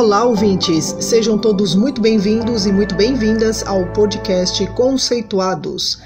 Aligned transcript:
Olá, 0.00 0.24
ouvintes! 0.24 0.86
Sejam 1.04 1.38
todos 1.38 1.74
muito 1.74 2.00
bem-vindos 2.00 2.64
e 2.64 2.72
muito 2.72 2.96
bem-vindas 2.96 3.62
ao 3.66 3.92
podcast 3.92 4.66
Conceituados. 4.74 6.02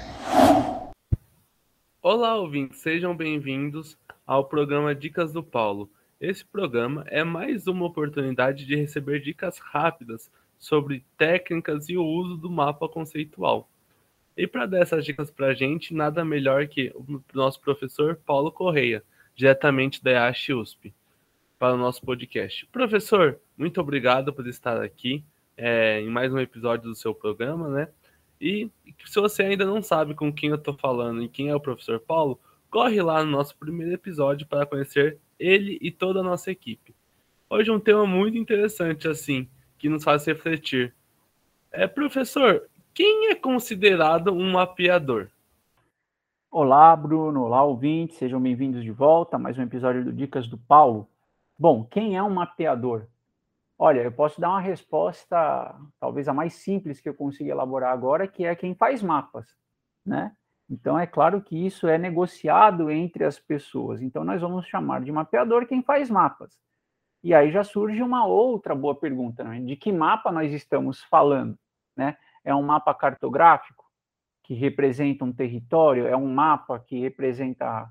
Olá, 2.01 2.35
ouvintes! 2.35 2.79
Sejam 2.79 3.15
bem-vindos 3.15 3.97
ao 4.27 4.43
programa 4.43 4.93
Dicas 4.93 5.31
do 5.31 5.41
Paulo. 5.41 5.89
Esse 6.19 6.43
programa 6.43 7.05
é 7.07 7.23
mais 7.23 7.67
uma 7.67 7.85
oportunidade 7.85 8.65
de 8.65 8.75
receber 8.75 9.21
dicas 9.21 9.59
rápidas 9.59 10.29
sobre 10.59 11.05
técnicas 11.17 11.87
e 11.87 11.95
o 11.95 12.03
uso 12.03 12.35
do 12.35 12.49
mapa 12.49 12.89
conceitual. 12.89 13.69
E 14.35 14.45
para 14.45 14.65
dar 14.65 14.81
essas 14.81 15.05
dicas 15.05 15.31
para 15.31 15.47
a 15.47 15.53
gente, 15.53 15.93
nada 15.93 16.25
melhor 16.25 16.67
que 16.67 16.91
o 16.95 17.21
nosso 17.33 17.61
professor 17.61 18.19
Paulo 18.25 18.51
Correia, 18.51 19.01
diretamente 19.37 20.03
da 20.03 20.11
IASH 20.11 20.49
USP 20.49 20.93
para 21.57 21.75
o 21.75 21.77
nosso 21.77 22.01
podcast. 22.01 22.65
Professor, 22.73 23.39
muito 23.57 23.79
obrigado 23.79 24.33
por 24.33 24.47
estar 24.47 24.81
aqui 24.81 25.23
é, 25.57 26.01
em 26.01 26.09
mais 26.09 26.33
um 26.33 26.39
episódio 26.39 26.89
do 26.89 26.95
seu 26.95 27.13
programa, 27.13 27.69
né? 27.69 27.87
E 28.39 28.69
se 29.05 29.15
você 29.15 29.43
ainda 29.43 29.65
não 29.65 29.81
sabe 29.81 30.13
com 30.13 30.31
quem 30.31 30.49
eu 30.49 30.55
estou 30.55 30.73
falando 30.73 31.23
e 31.23 31.29
quem 31.29 31.49
é 31.49 31.55
o 31.55 31.59
professor 31.59 31.99
Paulo, 31.99 32.39
corre 32.69 33.01
lá 33.01 33.23
no 33.23 33.31
nosso 33.31 33.57
primeiro 33.57 33.93
episódio 33.93 34.45
para 34.45 34.65
conhecer 34.65 35.17
ele 35.39 35.77
e 35.81 35.89
toda 35.91 36.19
a 36.19 36.23
nossa 36.23 36.51
equipe. 36.51 36.93
Hoje 37.49 37.71
um 37.71 37.79
tema 37.79 38.05
muito 38.05 38.37
interessante, 38.37 39.07
assim, 39.07 39.47
que 39.77 39.87
nos 39.87 40.03
faz 40.03 40.25
refletir. 40.25 40.93
É, 41.71 41.87
professor, 41.87 42.63
quem 42.93 43.29
é 43.29 43.35
considerado 43.35 44.33
um 44.33 44.51
mapeador? 44.51 45.29
Olá, 46.51 46.95
Bruno. 46.95 47.43
Olá, 47.43 47.63
ouvintes. 47.63 48.17
Sejam 48.17 48.41
bem-vindos 48.41 48.83
de 48.83 48.91
volta 48.91 49.35
a 49.35 49.39
mais 49.39 49.57
um 49.57 49.61
episódio 49.61 50.03
do 50.03 50.11
Dicas 50.11 50.47
do 50.47 50.57
Paulo. 50.57 51.07
Bom, 51.57 51.85
quem 51.85 52.17
é 52.17 52.23
um 52.23 52.29
mapeador? 52.29 53.07
Olha, 53.77 54.01
eu 54.01 54.11
posso 54.11 54.39
dar 54.39 54.49
uma 54.49 54.61
resposta, 54.61 55.75
talvez 55.99 56.27
a 56.27 56.33
mais 56.33 56.53
simples 56.53 57.01
que 57.01 57.09
eu 57.09 57.13
consiga 57.13 57.51
elaborar 57.51 57.91
agora, 57.91 58.27
que 58.27 58.45
é 58.45 58.55
quem 58.55 58.73
faz 58.73 59.03
mapas, 59.03 59.53
né? 60.05 60.33
Então, 60.69 60.97
é 60.97 61.05
claro 61.05 61.41
que 61.41 61.65
isso 61.65 61.87
é 61.87 61.97
negociado 61.97 62.89
entre 62.89 63.23
as 63.23 63.37
pessoas. 63.37 64.01
Então, 64.01 64.23
nós 64.23 64.41
vamos 64.41 64.65
chamar 64.65 65.01
de 65.01 65.11
mapeador 65.11 65.67
quem 65.67 65.83
faz 65.83 66.09
mapas. 66.09 66.57
E 67.23 67.33
aí 67.33 67.51
já 67.51 67.63
surge 67.63 68.01
uma 68.01 68.25
outra 68.25 68.73
boa 68.75 68.95
pergunta, 68.95 69.43
né? 69.43 69.59
de 69.59 69.75
que 69.75 69.91
mapa 69.91 70.31
nós 70.31 70.53
estamos 70.53 71.03
falando, 71.03 71.57
né? 71.95 72.17
É 72.43 72.53
um 72.53 72.61
mapa 72.61 72.93
cartográfico 72.93 73.83
que 74.43 74.53
representa 74.53 75.25
um 75.25 75.33
território? 75.33 76.07
É 76.07 76.15
um 76.15 76.31
mapa 76.31 76.79
que 76.79 76.99
representa 76.99 77.89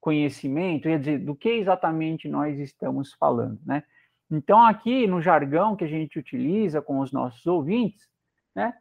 conhecimento, 0.00 0.82
quer 0.82 0.98
dizer, 0.98 1.18
do 1.18 1.34
que 1.34 1.48
exatamente 1.48 2.28
nós 2.28 2.58
estamos 2.58 3.14
falando, 3.14 3.58
né? 3.64 3.82
Então, 4.30 4.64
aqui 4.64 5.06
no 5.06 5.20
jargão 5.20 5.76
que 5.76 5.84
a 5.84 5.88
gente 5.88 6.18
utiliza 6.18 6.80
com 6.80 7.00
os 7.00 7.12
nossos 7.12 7.46
ouvintes, 7.46 8.08
né? 8.54 8.74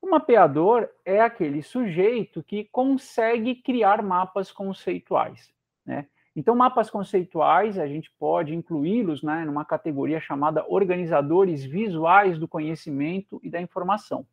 O 0.00 0.08
mapeador 0.08 0.88
é 1.04 1.20
aquele 1.20 1.62
sujeito 1.62 2.42
que 2.42 2.64
consegue 2.64 3.56
criar 3.56 4.02
mapas 4.02 4.50
conceituais, 4.50 5.52
né? 5.84 6.06
Então, 6.34 6.54
mapas 6.54 6.88
conceituais, 6.88 7.78
a 7.78 7.86
gente 7.86 8.10
pode 8.18 8.54
incluí-los 8.54 9.22
né, 9.22 9.44
numa 9.44 9.64
categoria 9.64 10.20
chamada 10.20 10.64
organizadores 10.68 11.64
visuais 11.64 12.38
do 12.38 12.46
conhecimento 12.46 13.40
e 13.42 13.50
da 13.50 13.60
informação. 13.60 14.24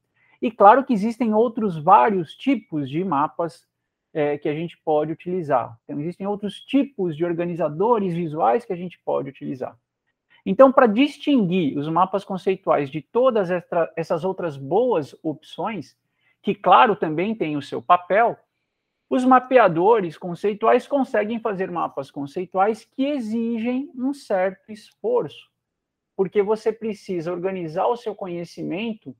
E 0.42 0.52
claro 0.52 0.86
que 0.86 0.94
existem 0.94 1.34
outros 1.34 1.78
vários 1.78 2.36
tipos 2.36 2.88
de 2.88 3.04
mapas 3.04 3.68
é, 4.14 4.38
que 4.38 4.48
a 4.48 4.54
gente 4.54 4.78
pode 4.86 5.12
utilizar. 5.12 5.78
Então, 5.84 6.00
existem 6.00 6.28
outros 6.28 6.62
tipos 6.62 7.18
de 7.18 7.26
organizadores 7.26 8.14
visuais 8.14 8.64
que 8.64 8.74
a 8.74 8.78
gente 8.78 9.00
pode 9.04 9.30
utilizar. 9.30 9.76
Então, 10.50 10.72
para 10.72 10.88
distinguir 10.88 11.78
os 11.78 11.90
mapas 11.90 12.24
conceituais 12.24 12.90
de 12.90 13.02
todas 13.02 13.52
essa, 13.52 13.92
essas 13.98 14.24
outras 14.24 14.56
boas 14.56 15.14
opções, 15.22 15.98
que, 16.42 16.56
claro, 16.56 16.96
também 16.96 17.36
têm 17.36 17.58
o 17.58 17.62
seu 17.62 17.82
papel, 17.82 18.40
os 19.10 19.26
mapeadores 19.26 20.18
conceituais 20.18 20.88
conseguem 20.88 21.38
fazer 21.42 21.70
mapas 21.70 22.10
conceituais 22.10 22.86
que 22.86 23.04
exigem 23.04 23.92
um 23.94 24.14
certo 24.14 24.72
esforço, 24.72 25.52
porque 26.16 26.42
você 26.42 26.72
precisa 26.72 27.30
organizar 27.30 27.88
o 27.88 27.98
seu 27.98 28.16
conhecimento 28.16 29.14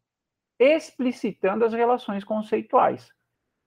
explicitando 0.58 1.66
as 1.66 1.74
relações 1.74 2.24
conceituais. 2.24 3.12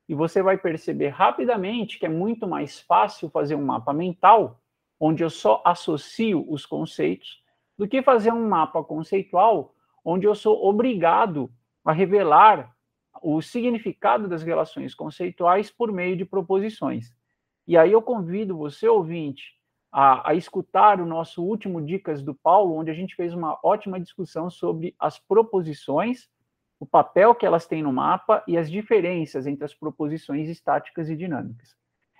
E 0.08 0.14
você 0.14 0.42
vai 0.42 0.56
perceber 0.56 1.08
rapidamente 1.08 1.98
que 1.98 2.06
é 2.06 2.08
muito 2.08 2.48
mais 2.48 2.80
fácil 2.80 3.28
fazer 3.28 3.54
um 3.54 3.66
mapa 3.66 3.92
mental, 3.92 4.62
onde 4.98 5.22
eu 5.22 5.28
só 5.28 5.62
associo 5.62 6.50
os 6.50 6.64
conceitos, 6.64 7.38
do 7.80 7.88
que 7.88 8.02
fazer 8.02 8.30
um 8.30 8.46
mapa 8.46 8.84
conceitual, 8.84 9.74
onde 10.04 10.26
eu 10.26 10.34
sou 10.34 10.66
obrigado 10.66 11.50
a 11.82 11.92
revelar 11.92 12.76
o 13.22 13.40
significado 13.40 14.28
das 14.28 14.42
relações 14.42 14.94
conceituais 14.94 15.70
por 15.70 15.90
meio 15.90 16.14
de 16.14 16.26
proposições. 16.26 17.14
E 17.66 17.78
aí 17.78 17.90
eu 17.90 18.02
convido 18.02 18.54
você, 18.54 18.86
ouvinte, 18.86 19.54
a, 19.90 20.28
a, 20.28 20.34
escutar 20.34 21.00
o 21.00 21.06
nosso 21.06 21.42
último 21.42 21.80
Dicas 21.80 22.22
do 22.22 22.34
Paulo, 22.34 22.76
onde 22.76 22.90
a 22.90 22.94
gente 22.94 23.16
fez 23.16 23.32
uma 23.32 23.58
ótima 23.64 23.98
discussão 23.98 24.50
sobre 24.50 24.94
as 24.98 25.18
proposições 25.18 26.28
o 26.78 26.84
papel 26.84 27.34
que 27.34 27.46
elas 27.46 27.66
têm 27.66 27.82
no 27.82 27.92
mapa 27.94 28.44
e 28.46 28.58
as 28.58 28.70
diferenças 28.70 29.46
entre 29.46 29.64
as 29.64 29.72
proposições 29.72 30.50
estáticas 30.50 31.08
e 31.08 31.16
dinâmicas. 31.16 31.74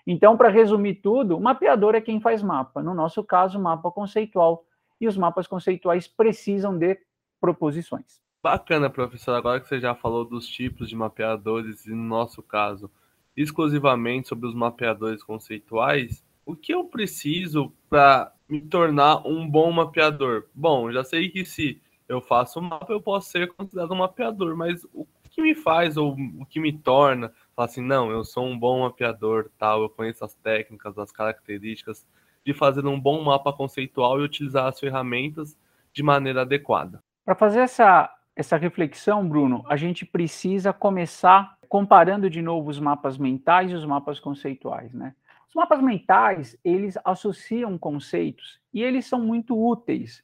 Então, 0.07 0.39
para 0.39 0.49
resumir 0.49 0.97
tudo, 0.97 1.37
o 1.37 1.41
mapeador 1.41 1.95
é 1.95 2.01
quem 2.01 2.19
faz 2.19 2.43
mapa. 2.43 2.83
No 2.83 2.95
nosso 2.95 3.23
caso, 3.23 3.61
mapa 3.61 3.91
conceitual. 3.91 4.65
E 5.01 5.09
os 5.09 5.17
mapas 5.17 5.47
conceituais 5.47 6.07
precisam 6.07 6.77
de 6.77 6.99
proposições. 7.41 8.21
Bacana, 8.43 8.89
professor. 8.91 9.35
Agora 9.35 9.61
que 9.61 9.69
você 9.69 9.81
já 9.81 9.95
falou 9.95 10.25
dos 10.25 10.47
tipos 10.47 10.89
de 10.89 10.97
mapeadores, 10.97 11.87
e 11.87 11.91
no 11.91 12.05
nosso 12.05 12.43
caso, 12.43 12.91
exclusivamente 13.37 14.29
sobre 14.29 14.47
os 14.47 14.55
mapeadores 14.55 15.23
conceituais, 15.23 16.25
o 16.45 16.57
que 16.57 16.73
eu 16.73 16.85
preciso 16.85 17.73
para 17.89 18.33
me 18.49 18.61
tornar 18.61 19.27
um 19.27 19.49
bom 19.49 19.71
mapeador? 19.71 20.47
Bom, 20.55 20.91
já 20.91 21.05
sei 21.05 21.29
que 21.29 21.45
se 21.45 21.81
eu 22.09 22.21
faço 22.21 22.59
um 22.59 22.63
mapa, 22.63 22.93
eu 22.93 23.01
posso 23.01 23.31
ser 23.31 23.49
considerado 23.53 23.93
um 23.93 23.99
mapeador, 23.99 24.57
mas 24.57 24.85
o 24.93 25.07
que 25.31 25.41
me 25.41 25.55
faz 25.55 25.97
ou 25.97 26.17
o 26.39 26.47
que 26.47 26.59
me 26.59 26.73
torna 26.73 27.33
falar 27.55 27.67
assim, 27.67 27.83
não, 27.83 28.11
eu 28.11 28.25
sou 28.25 28.45
um 28.45 28.59
bom 28.59 28.81
mapeador, 28.81 29.49
tal, 29.59 29.83
eu 29.83 29.89
conheço 29.89 30.25
as 30.25 30.35
técnicas, 30.35 30.99
as 30.99 31.13
características 31.13 32.07
de 32.45 32.55
fazer 32.55 32.87
um 32.87 32.99
bom 32.99 33.23
mapa 33.23 33.53
conceitual 33.53 34.21
e 34.21 34.25
utilizar 34.25 34.67
as 34.67 34.79
ferramentas 34.79 35.59
de 35.93 36.03
maneira 36.03 36.43
adequada. 36.43 37.03
Para 37.25 37.35
fazer 37.35 37.61
essa, 37.61 38.11
essa 38.35 38.57
reflexão, 38.57 39.29
Bruno, 39.29 39.65
a 39.69 39.77
gente 39.77 40.05
precisa 40.05 40.73
começar 40.73 41.57
comparando 41.69 42.29
de 42.29 42.43
novo 42.43 42.71
os 42.71 42.81
mapas 42.81 43.17
mentais 43.17 43.71
e 43.71 43.75
os 43.75 43.85
mapas 43.85 44.19
conceituais, 44.19 44.93
né? 44.93 45.15
Os 45.49 45.55
mapas 45.55 45.83
mentais, 45.83 46.57
eles 46.65 46.97
associam 47.05 47.77
conceitos 47.77 48.61
e 48.73 48.83
eles 48.83 49.07
são 49.07 49.21
muito 49.21 49.59
úteis 49.59 50.23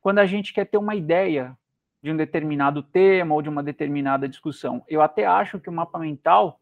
quando 0.00 0.20
a 0.20 0.26
gente 0.26 0.52
quer 0.52 0.64
ter 0.64 0.78
uma 0.78 0.94
ideia 0.94 1.56
de 2.02 2.12
um 2.12 2.16
determinado 2.16 2.82
tema 2.82 3.34
ou 3.34 3.42
de 3.42 3.48
uma 3.48 3.62
determinada 3.62 4.28
discussão. 4.28 4.84
Eu 4.88 5.02
até 5.02 5.26
acho 5.26 5.58
que 5.58 5.68
o 5.68 5.72
mapa 5.72 5.98
mental 5.98 6.60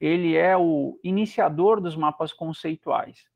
ele 0.00 0.34
é 0.34 0.56
o 0.56 0.98
iniciador 1.04 1.80
dos 1.80 1.94
mapas 1.94 2.32
conceituais. 2.32 3.26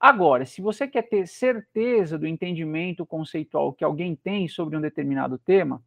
Agora, 0.00 0.46
se 0.46 0.60
você 0.60 0.86
quer 0.86 1.02
ter 1.02 1.26
certeza 1.26 2.16
do 2.16 2.26
entendimento 2.26 3.04
conceitual 3.04 3.72
que 3.72 3.82
alguém 3.82 4.14
tem 4.14 4.46
sobre 4.46 4.76
um 4.76 4.80
determinado 4.80 5.38
tema, 5.38 5.82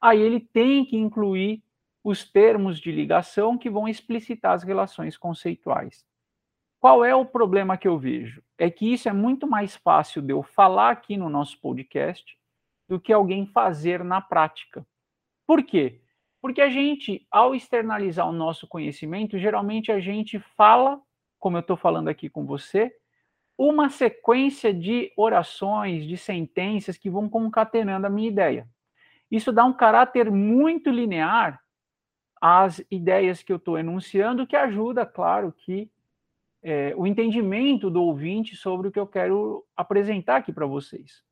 aí 0.00 0.20
ele 0.20 0.40
tem 0.40 0.84
que 0.84 0.96
incluir 0.96 1.62
os 2.04 2.22
termos 2.22 2.78
de 2.78 2.92
ligação 2.92 3.58
que 3.58 3.68
vão 3.68 3.88
explicitar 3.88 4.52
as 4.52 4.62
relações 4.62 5.18
conceituais. 5.18 6.04
Qual 6.78 7.04
é 7.04 7.12
o 7.12 7.26
problema 7.26 7.76
que 7.76 7.88
eu 7.88 7.98
vejo? 7.98 8.40
É 8.56 8.70
que 8.70 8.92
isso 8.92 9.08
é 9.08 9.12
muito 9.12 9.48
mais 9.48 9.74
fácil 9.74 10.22
de 10.22 10.32
eu 10.32 10.42
falar 10.42 10.90
aqui 10.90 11.16
no 11.16 11.28
nosso 11.28 11.60
podcast 11.60 12.38
do 12.88 13.00
que 13.00 13.12
alguém 13.12 13.46
fazer 13.46 14.04
na 14.04 14.20
prática. 14.20 14.86
Por 15.44 15.64
quê? 15.64 16.00
Porque 16.40 16.60
a 16.60 16.68
gente, 16.68 17.26
ao 17.28 17.56
externalizar 17.56 18.28
o 18.28 18.32
nosso 18.32 18.68
conhecimento, 18.68 19.36
geralmente 19.36 19.90
a 19.90 19.98
gente 19.98 20.38
fala, 20.38 21.00
como 21.40 21.56
eu 21.56 21.60
estou 21.60 21.76
falando 21.76 22.06
aqui 22.06 22.28
com 22.30 22.46
você, 22.46 22.94
uma 23.58 23.88
sequência 23.88 24.72
de 24.72 25.12
orações, 25.16 26.06
de 26.06 26.16
sentenças 26.16 26.98
que 26.98 27.08
vão 27.08 27.28
concatenando 27.28 28.06
a 28.06 28.10
minha 28.10 28.28
ideia. 28.28 28.68
Isso 29.30 29.52
dá 29.52 29.64
um 29.64 29.72
caráter 29.72 30.30
muito 30.30 30.90
linear 30.90 31.60
às 32.40 32.84
ideias 32.90 33.42
que 33.42 33.52
eu 33.52 33.56
estou 33.56 33.78
enunciando, 33.78 34.46
que 34.46 34.54
ajuda, 34.54 35.06
claro, 35.06 35.52
que 35.52 35.90
é, 36.62 36.94
o 36.96 37.06
entendimento 37.06 37.90
do 37.90 38.02
ouvinte 38.02 38.56
sobre 38.56 38.88
o 38.88 38.92
que 38.92 38.98
eu 38.98 39.06
quero 39.06 39.64
apresentar 39.76 40.36
aqui 40.36 40.52
para 40.52 40.66
vocês. 40.66 41.24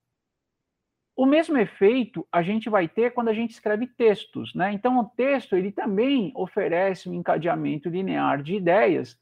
O 1.17 1.27
mesmo 1.27 1.57
efeito 1.59 2.27
a 2.33 2.43
gente 2.43 2.69
vai 2.69 2.89
ter 2.89 3.13
quando 3.13 3.29
a 3.29 3.35
gente 3.35 3.53
escreve 3.53 3.87
textos, 3.87 4.53
né? 4.55 4.73
Então 4.73 4.99
o 4.99 5.05
texto 5.05 5.55
ele 5.55 5.71
também 5.71 6.33
oferece 6.35 7.09
um 7.09 7.15
encadeamento 7.15 7.89
linear 7.89 8.43
de 8.43 8.57
ideias, 8.57 9.17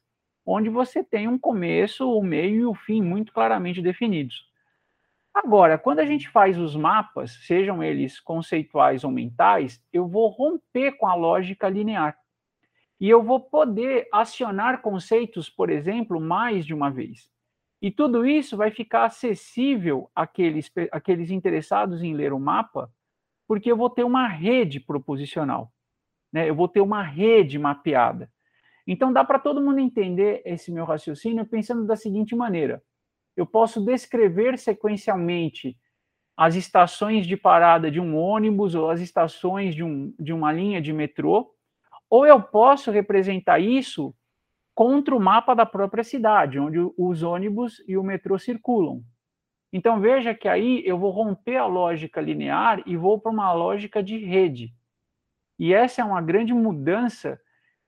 onde 0.45 0.69
você 0.69 1.03
tem 1.03 1.27
um 1.27 1.37
começo, 1.37 2.09
o 2.11 2.23
meio 2.23 2.55
e 2.61 2.65
o 2.65 2.73
fim 2.73 3.01
muito 3.01 3.31
claramente 3.31 3.81
definidos. 3.81 4.47
Agora, 5.33 5.79
quando 5.79 5.99
a 5.99 6.05
gente 6.05 6.29
faz 6.29 6.59
os 6.59 6.75
mapas, 6.75 7.31
sejam 7.45 7.83
eles 7.83 8.19
conceituais 8.19 9.03
ou 9.03 9.11
mentais, 9.11 9.83
eu 9.91 10.07
vou 10.07 10.27
romper 10.27 10.91
com 10.91 11.07
a 11.07 11.15
lógica 11.15 11.67
linear. 11.67 12.15
E 12.99 13.09
eu 13.09 13.23
vou 13.23 13.39
poder 13.39 14.07
acionar 14.13 14.81
conceitos, 14.81 15.49
por 15.49 15.69
exemplo, 15.69 16.21
mais 16.21 16.65
de 16.65 16.73
uma 16.73 16.91
vez. 16.91 17.29
E 17.81 17.91
tudo 17.91 18.25
isso 18.25 18.55
vai 18.55 18.71
ficar 18.71 19.05
acessível 19.05 20.09
àqueles, 20.15 20.71
àqueles 20.91 21.31
interessados 21.31 22.01
em 22.01 22.13
ler 22.13 22.31
o 22.31 22.39
mapa, 22.39 22.89
porque 23.47 23.69
eu 23.69 23.75
vou 23.75 23.89
ter 23.89 24.05
uma 24.05 24.27
rede 24.27 24.79
proposicional. 24.79 25.69
Né? 26.31 26.49
Eu 26.49 26.55
vou 26.55 26.67
ter 26.67 26.79
uma 26.79 27.03
rede 27.03 27.59
mapeada. 27.59 28.31
Então, 28.85 29.13
dá 29.13 29.23
para 29.23 29.39
todo 29.39 29.61
mundo 29.61 29.79
entender 29.79 30.41
esse 30.45 30.71
meu 30.71 30.85
raciocínio 30.85 31.45
pensando 31.45 31.85
da 31.85 31.95
seguinte 31.95 32.35
maneira 32.35 32.83
eu 33.35 33.45
posso 33.45 33.83
descrever 33.83 34.57
sequencialmente 34.57 35.77
as 36.35 36.55
estações 36.55 37.27
de 37.27 37.37
parada 37.37 37.91
de 37.91 37.99
um 37.99 38.17
ônibus 38.17 38.73
ou 38.75 38.89
as 38.89 38.99
estações 38.99 39.75
de, 39.75 39.83
um, 39.83 40.13
de 40.19 40.33
uma 40.33 40.51
linha 40.51 40.81
de 40.81 40.91
metrô, 40.91 41.53
ou 42.09 42.25
eu 42.25 42.41
posso 42.41 42.91
representar 42.91 43.59
isso 43.59 44.15
contra 44.73 45.15
o 45.15 45.19
mapa 45.19 45.53
da 45.53 45.65
própria 45.65 46.03
cidade, 46.03 46.59
onde 46.59 46.79
os 46.97 47.21
ônibus 47.21 47.83
e 47.87 47.97
o 47.97 48.03
metrô 48.03 48.39
circulam. 48.39 49.03
Então 49.71 49.99
veja 49.99 50.33
que 50.33 50.47
aí 50.47 50.83
eu 50.85 50.97
vou 50.97 51.11
romper 51.11 51.57
a 51.57 51.65
lógica 51.65 52.21
linear 52.21 52.81
e 52.85 52.95
vou 52.97 53.19
para 53.19 53.31
uma 53.31 53.53
lógica 53.53 54.01
de 54.01 54.17
rede. 54.17 54.73
E 55.59 55.73
essa 55.73 56.01
é 56.01 56.05
uma 56.05 56.21
grande 56.21 56.53
mudança 56.53 57.39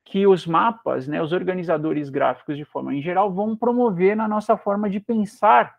que 0.05 0.27
os 0.27 0.45
mapas, 0.45 1.07
né, 1.07 1.21
os 1.21 1.33
organizadores 1.33 2.09
gráficos 2.09 2.55
de 2.55 2.63
forma 2.63 2.93
em 2.93 3.01
geral, 3.01 3.33
vão 3.33 3.57
promover 3.57 4.15
na 4.15 4.27
nossa 4.27 4.55
forma 4.55 4.87
de 4.87 4.99
pensar 4.99 5.75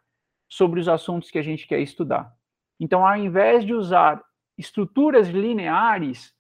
sobre 0.49 0.81
os 0.81 0.89
assuntos 0.89 1.31
que 1.31 1.39
a 1.39 1.43
gente 1.43 1.67
quer 1.67 1.79
estudar. 1.79 2.33
Então, 2.79 3.07
ao 3.07 3.17
invés 3.17 3.65
de 3.65 3.73
usar 3.73 4.21
estruturas 4.59 5.29
lineares, 5.29 6.35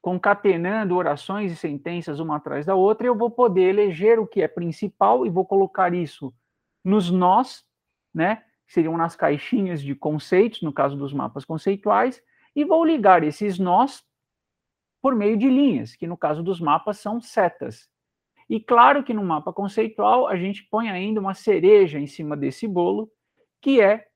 concatenando 0.00 0.96
orações 0.96 1.52
e 1.52 1.56
sentenças 1.56 2.18
uma 2.18 2.36
atrás 2.36 2.64
da 2.64 2.74
outra, 2.74 3.06
eu 3.06 3.14
vou 3.14 3.30
poder 3.30 3.68
eleger 3.68 4.18
o 4.18 4.26
que 4.26 4.40
é 4.40 4.48
principal 4.48 5.26
e 5.26 5.30
vou 5.30 5.44
colocar 5.44 5.92
isso 5.92 6.32
nos 6.82 7.10
nós, 7.10 7.62
né, 8.14 8.36
que 8.66 8.72
seriam 8.72 8.96
nas 8.96 9.14
caixinhas 9.14 9.82
de 9.82 9.94
conceitos, 9.94 10.62
no 10.62 10.72
caso 10.72 10.96
dos 10.96 11.12
mapas 11.12 11.44
conceituais, 11.44 12.22
e 12.56 12.64
vou 12.64 12.84
ligar 12.84 13.22
esses 13.22 13.58
nós 13.58 14.02
por 15.00 15.14
meio 15.14 15.36
de 15.36 15.48
linhas, 15.48 15.94
que 15.94 16.06
no 16.06 16.16
caso 16.16 16.42
dos 16.42 16.60
mapas 16.60 16.98
são 16.98 17.20
setas. 17.20 17.88
E 18.48 18.58
claro 18.58 19.04
que 19.04 19.12
no 19.12 19.22
mapa 19.22 19.52
conceitual 19.52 20.26
a 20.26 20.36
gente 20.36 20.64
põe 20.64 20.88
ainda 20.88 21.20
uma 21.20 21.34
cereja 21.34 21.98
em 21.98 22.06
cima 22.06 22.36
desse 22.36 22.66
bolo, 22.66 23.10
que 23.60 23.80
é 23.80 24.06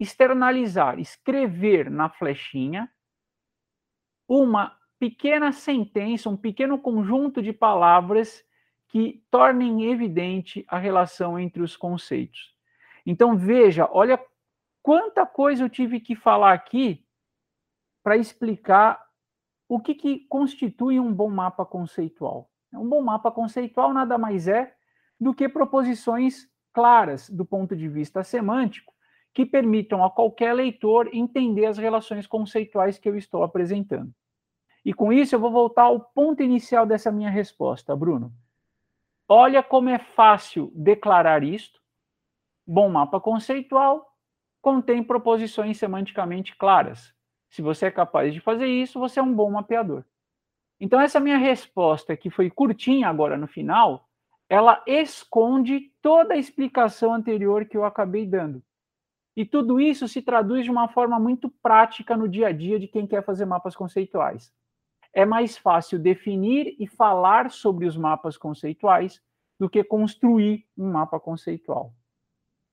externalizar, 0.00 0.98
escrever 0.98 1.90
na 1.90 2.08
flechinha 2.08 2.90
uma 4.26 4.76
pequena 4.98 5.52
sentença, 5.52 6.28
um 6.28 6.36
pequeno 6.36 6.78
conjunto 6.78 7.42
de 7.42 7.52
palavras 7.52 8.44
que 8.88 9.24
tornem 9.30 9.90
evidente 9.90 10.64
a 10.68 10.78
relação 10.78 11.38
entre 11.38 11.62
os 11.62 11.76
conceitos. 11.76 12.54
Então 13.04 13.36
veja, 13.36 13.88
olha 13.90 14.18
quanta 14.82 15.26
coisa 15.26 15.64
eu 15.64 15.68
tive 15.68 16.00
que 16.00 16.14
falar 16.14 16.52
aqui 16.52 17.04
para 18.02 18.16
explicar 18.16 19.04
o 19.74 19.80
que, 19.80 19.94
que 19.94 20.18
constitui 20.28 21.00
um 21.00 21.10
bom 21.10 21.30
mapa 21.30 21.64
conceitual? 21.64 22.50
Um 22.74 22.86
bom 22.86 23.00
mapa 23.00 23.30
conceitual 23.30 23.94
nada 23.94 24.18
mais 24.18 24.46
é 24.46 24.74
do 25.18 25.32
que 25.32 25.48
proposições 25.48 26.46
claras 26.74 27.30
do 27.30 27.42
ponto 27.42 27.74
de 27.74 27.88
vista 27.88 28.22
semântico 28.22 28.92
que 29.32 29.46
permitam 29.46 30.04
a 30.04 30.10
qualquer 30.10 30.52
leitor 30.52 31.08
entender 31.10 31.64
as 31.64 31.78
relações 31.78 32.26
conceituais 32.26 32.98
que 32.98 33.08
eu 33.08 33.16
estou 33.16 33.42
apresentando. 33.42 34.12
E 34.84 34.92
com 34.92 35.10
isso 35.10 35.34
eu 35.34 35.40
vou 35.40 35.50
voltar 35.50 35.84
ao 35.84 36.00
ponto 36.00 36.42
inicial 36.42 36.84
dessa 36.84 37.10
minha 37.10 37.30
resposta, 37.30 37.96
Bruno. 37.96 38.30
Olha 39.26 39.62
como 39.62 39.88
é 39.88 39.98
fácil 39.98 40.70
declarar 40.74 41.42
isto. 41.42 41.80
Bom 42.66 42.90
mapa 42.90 43.18
conceitual 43.18 44.06
contém 44.60 45.02
proposições 45.02 45.78
semanticamente 45.78 46.54
claras. 46.58 47.14
Se 47.52 47.60
você 47.60 47.86
é 47.86 47.90
capaz 47.90 48.32
de 48.32 48.40
fazer 48.40 48.66
isso, 48.66 48.98
você 48.98 49.20
é 49.20 49.22
um 49.22 49.34
bom 49.34 49.50
mapeador. 49.50 50.04
Então, 50.80 50.98
essa 50.98 51.20
minha 51.20 51.36
resposta, 51.36 52.16
que 52.16 52.30
foi 52.30 52.48
curtinha 52.48 53.08
agora 53.08 53.36
no 53.36 53.46
final, 53.46 54.08
ela 54.48 54.82
esconde 54.86 55.92
toda 56.00 56.32
a 56.32 56.38
explicação 56.38 57.12
anterior 57.12 57.66
que 57.66 57.76
eu 57.76 57.84
acabei 57.84 58.26
dando. 58.26 58.62
E 59.36 59.44
tudo 59.44 59.78
isso 59.78 60.08
se 60.08 60.22
traduz 60.22 60.64
de 60.64 60.70
uma 60.70 60.88
forma 60.88 61.20
muito 61.20 61.50
prática 61.62 62.16
no 62.16 62.26
dia 62.26 62.48
a 62.48 62.52
dia 62.52 62.80
de 62.80 62.88
quem 62.88 63.06
quer 63.06 63.22
fazer 63.22 63.44
mapas 63.44 63.76
conceituais. 63.76 64.50
É 65.12 65.26
mais 65.26 65.58
fácil 65.58 65.98
definir 65.98 66.74
e 66.78 66.86
falar 66.86 67.50
sobre 67.50 67.84
os 67.84 67.98
mapas 67.98 68.38
conceituais 68.38 69.22
do 69.60 69.68
que 69.68 69.84
construir 69.84 70.66
um 70.76 70.90
mapa 70.90 71.20
conceitual. 71.20 71.92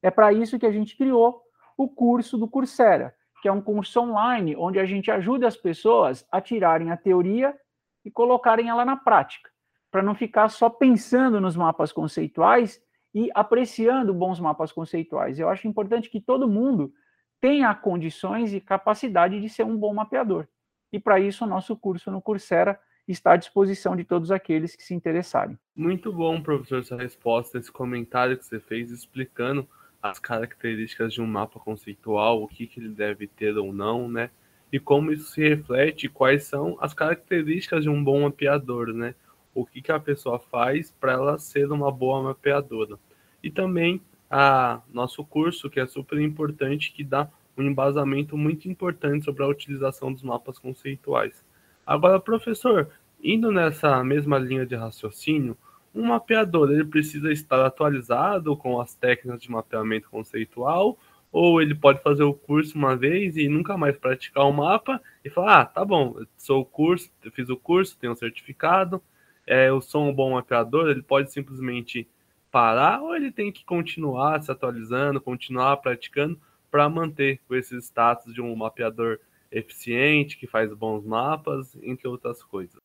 É 0.02 0.10
para 0.10 0.32
isso 0.32 0.58
que 0.58 0.66
a 0.66 0.72
gente 0.72 0.96
criou 0.96 1.42
o 1.78 1.90
curso 1.90 2.38
do 2.38 2.48
Coursera, 2.48 3.14
que 3.42 3.48
é 3.48 3.52
um 3.52 3.62
curso 3.62 4.00
online 4.02 4.56
onde 4.56 4.80
a 4.80 4.86
gente 4.86 5.10
ajuda 5.10 5.48
as 5.48 5.56
pessoas 5.56 6.26
a 6.32 6.42
tirarem 6.42 6.92
a 6.92 6.98
teoria 6.98 7.56
e 8.04 8.12
colocarem 8.12 8.70
ela 8.70 8.86
na 8.86 8.96
prática, 8.96 9.50
para 9.92 10.04
não 10.04 10.16
ficar 10.16 10.50
só 10.50 10.70
pensando 10.70 11.40
nos 11.40 11.56
mapas 11.56 11.92
conceituais 11.92 12.82
e 13.14 13.30
apreciando 13.34 14.14
bons 14.14 14.40
mapas 14.40 14.72
conceituais. 14.72 15.40
Eu 15.40 15.50
acho 15.50 15.68
importante 15.68 16.10
que 16.10 16.22
todo 16.22 16.48
mundo 16.48 16.94
tenha 17.42 17.74
condições 17.74 18.54
e 18.54 18.60
capacidade 18.60 19.40
de 19.40 19.50
ser 19.50 19.64
um 19.64 19.78
bom 19.78 19.94
mapeador. 19.94 20.48
E 20.92 21.00
para 21.00 21.20
isso, 21.20 21.46
o 21.46 21.48
nosso 21.48 21.76
curso 21.78 22.12
no 22.12 22.22
Coursera 22.22 22.80
está 23.08 23.34
à 23.34 23.38
disposição 23.38 23.96
de 23.96 24.04
todos 24.04 24.32
aqueles 24.32 24.76
que 24.76 24.84
se 24.84 24.94
interessarem. 24.94 25.58
Muito 25.76 26.12
bom, 26.12 26.42
professor, 26.42 26.80
essa 26.80 26.96
resposta, 26.96 27.58
esse 27.58 27.72
comentário 27.72 28.38
que 28.38 28.46
você 28.46 28.60
fez 28.60 28.92
explicando 28.92 29.68
as 30.02 30.20
características 30.20 31.14
de 31.14 31.22
um 31.22 31.28
mapa 31.28 31.60
conceitual, 31.60 32.42
o 32.42 32.48
que, 32.48 32.66
que 32.66 32.80
ele 32.80 32.90
deve 32.90 33.28
ter 33.28 33.58
ou 33.58 33.74
não, 33.74 34.08
né? 34.08 34.30
E 34.72 34.80
como 34.80 35.12
isso 35.12 35.32
se 35.32 35.48
reflete, 35.48 36.08
quais 36.08 36.44
são 36.44 36.78
as 36.80 36.94
características 36.94 37.84
de 37.84 37.90
um 37.90 38.04
bom 38.04 38.22
mapeador, 38.22 38.94
né? 38.94 39.16
O 39.54 39.66
que, 39.66 39.82
que 39.82 39.92
a 39.92 40.00
pessoa 40.00 40.40
faz 40.40 40.92
para 41.00 41.14
ela 41.14 41.40
ser 41.40 41.72
uma 41.72 41.92
boa 41.92 42.22
mapeadora. 42.22 42.98
E 43.44 43.50
também 43.50 44.02
a 44.30 44.82
nosso 44.94 45.24
curso, 45.26 45.70
que 45.70 45.80
é 45.80 45.88
super 45.88 46.20
importante, 46.20 46.94
que 46.94 47.04
dá 47.04 47.30
um 47.58 47.64
embasamento 47.64 48.38
muito 48.38 48.70
importante 48.70 49.26
sobre 49.26 49.44
a 49.44 49.48
utilização 49.48 50.14
dos 50.14 50.24
mapas 50.24 50.60
conceituais. 50.60 51.44
Agora, 51.86 52.20
professor, 52.20 52.90
indo 53.22 53.52
nessa 53.52 54.04
mesma 54.04 54.38
linha 54.38 54.66
de 54.66 54.76
raciocínio, 54.76 55.58
um 55.94 56.06
mapeador 56.06 56.72
ele 56.72 56.86
precisa 56.86 57.32
estar 57.32 57.66
atualizado 57.66 58.56
com 58.56 58.80
as 58.80 58.94
técnicas 58.94 59.42
de 59.42 59.52
mapeamento 59.52 60.10
conceitual, 60.10 60.98
ou 61.32 61.62
ele 61.62 61.76
pode 61.76 62.02
fazer 62.02 62.24
o 62.24 62.34
curso 62.34 62.78
uma 62.78 62.96
vez 62.96 63.38
e 63.38 63.48
nunca 63.48 63.78
mais 63.78 63.98
praticar 63.98 64.46
o 64.46 64.54
mapa 64.54 65.02
e 65.24 65.30
falar: 65.30 65.62
ah, 65.62 65.66
tá 65.66 65.86
bom, 65.86 66.16
sou 66.38 66.62
o 66.62 66.66
curso, 66.66 67.12
fiz 67.32 67.50
o 67.50 67.58
curso, 67.58 67.98
tenho 67.98 68.16
certificado, 68.16 69.02
é, 69.46 69.70
eu 69.70 69.82
sou 69.82 70.08
um 70.08 70.14
bom 70.14 70.34
mapeador. 70.34 70.90
Ele 70.90 71.04
pode 71.04 71.32
simplesmente 71.32 72.08
parar 72.52 73.02
ou 73.02 73.16
ele 73.16 73.32
tem 73.32 73.52
que 73.52 73.64
continuar 73.64 74.42
se 74.42 74.52
atualizando, 74.52 75.22
continuar 75.22 75.78
praticando 75.78 76.40
para 76.72 76.90
manter 76.90 77.40
esse 77.52 77.78
status 77.78 78.34
de 78.34 78.42
um 78.42 78.56
mapeador 78.56 79.20
eficiente, 79.52 80.38
que 80.38 80.46
faz 80.46 80.72
bons 80.74 81.04
mapas, 81.04 81.76
entre 81.82 82.08
outras 82.08 82.44
coisas? 82.44 82.80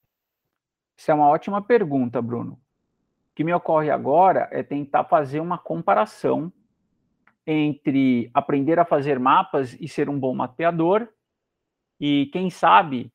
Isso 0.97 1.11
é 1.11 1.15
uma 1.15 1.29
ótima 1.29 1.61
pergunta, 1.61 2.23
Bruno 2.23 2.59
que 3.35 3.45
me 3.45 3.53
ocorre 3.53 3.91
agora 3.91 4.49
é 4.53 4.63
tentar 4.63 5.05
fazer 5.05 5.41
uma 5.41 5.59
comparação 5.59 6.53
entre 7.47 8.31
aprender 8.33 8.79
a 8.79 8.85
fazer 8.85 9.19
mapas 9.19 9.77
e 9.81 9.89
ser 9.89 10.09
um 10.09 10.19
bom 10.19 10.35
mapeador 10.35 11.09
e, 12.01 12.27
quem 12.33 12.49
sabe, 12.49 13.13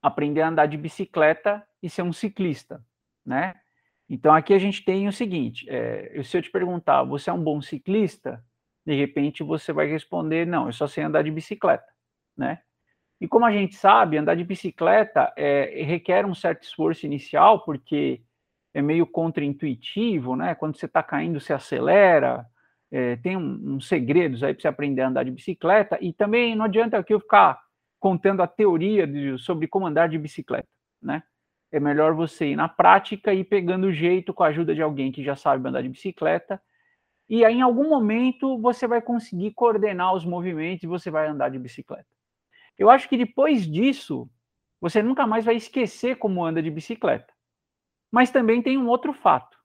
aprender 0.00 0.42
a 0.42 0.48
andar 0.48 0.66
de 0.66 0.76
bicicleta 0.76 1.66
e 1.82 1.88
ser 1.88 2.02
um 2.02 2.12
ciclista, 2.12 2.84
né? 3.24 3.54
Então, 4.08 4.34
aqui 4.34 4.52
a 4.52 4.58
gente 4.58 4.84
tem 4.84 5.08
o 5.08 5.12
seguinte, 5.12 5.66
é, 5.68 6.22
se 6.22 6.36
eu 6.36 6.42
te 6.42 6.50
perguntar, 6.50 7.02
você 7.02 7.30
é 7.30 7.32
um 7.32 7.42
bom 7.42 7.62
ciclista? 7.62 8.44
De 8.84 8.94
repente, 8.94 9.42
você 9.42 9.72
vai 9.72 9.86
responder, 9.86 10.46
não, 10.46 10.66
eu 10.66 10.72
só 10.72 10.86
sei 10.86 11.04
andar 11.04 11.22
de 11.22 11.30
bicicleta, 11.30 11.86
né? 12.36 12.60
E 13.20 13.28
como 13.28 13.46
a 13.46 13.52
gente 13.52 13.76
sabe, 13.76 14.18
andar 14.18 14.34
de 14.34 14.44
bicicleta 14.44 15.32
é, 15.36 15.82
requer 15.84 16.26
um 16.26 16.34
certo 16.34 16.64
esforço 16.64 17.06
inicial, 17.06 17.64
porque 17.64 18.22
é 18.74 18.80
meio 18.80 19.06
contraintuitivo, 19.06 20.36
né? 20.36 20.54
Quando 20.54 20.76
você 20.76 20.86
está 20.86 21.02
caindo, 21.02 21.40
você 21.40 21.52
acelera. 21.52 22.46
É, 22.90 23.16
tem 23.16 23.36
uns 23.36 23.60
um 23.64 23.80
segredos 23.80 24.42
aí 24.42 24.52
para 24.52 24.62
você 24.62 24.68
aprender 24.68 25.02
a 25.02 25.08
andar 25.08 25.24
de 25.24 25.30
bicicleta. 25.30 25.98
E 26.00 26.12
também 26.12 26.54
não 26.54 26.64
adianta 26.64 26.98
aqui 26.98 27.14
eu 27.14 27.20
ficar 27.20 27.60
contando 27.98 28.42
a 28.42 28.46
teoria 28.46 29.06
de, 29.06 29.38
sobre 29.38 29.66
como 29.66 29.86
andar 29.86 30.08
de 30.08 30.18
bicicleta, 30.18 30.68
né? 31.00 31.22
É 31.70 31.80
melhor 31.80 32.14
você 32.14 32.48
ir 32.48 32.56
na 32.56 32.68
prática 32.68 33.32
e 33.32 33.42
pegando 33.44 33.86
o 33.86 33.92
jeito 33.92 34.34
com 34.34 34.42
a 34.42 34.48
ajuda 34.48 34.74
de 34.74 34.82
alguém 34.82 35.10
que 35.10 35.24
já 35.24 35.34
sabe 35.34 35.68
andar 35.68 35.82
de 35.82 35.88
bicicleta 35.88 36.60
e 37.32 37.46
aí 37.46 37.54
em 37.54 37.62
algum 37.62 37.88
momento 37.88 38.58
você 38.58 38.86
vai 38.86 39.00
conseguir 39.00 39.52
coordenar 39.52 40.14
os 40.14 40.22
movimentos 40.22 40.84
e 40.84 40.86
você 40.86 41.10
vai 41.10 41.26
andar 41.26 41.48
de 41.48 41.58
bicicleta. 41.58 42.06
Eu 42.78 42.90
acho 42.90 43.08
que 43.08 43.16
depois 43.16 43.66
disso, 43.66 44.28
você 44.78 45.02
nunca 45.02 45.26
mais 45.26 45.42
vai 45.42 45.56
esquecer 45.56 46.16
como 46.16 46.44
anda 46.44 46.62
de 46.62 46.70
bicicleta. 46.70 47.31
Mas 48.12 48.30
também 48.30 48.62
tem 48.62 48.76
um 48.76 48.88
outro 48.88 49.12
fato. 49.12 49.56